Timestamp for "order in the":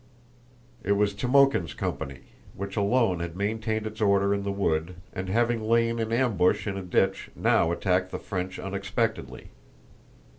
4.01-4.51